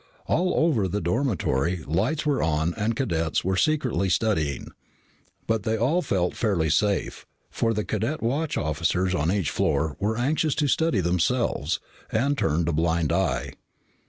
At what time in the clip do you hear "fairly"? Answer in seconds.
6.35-6.71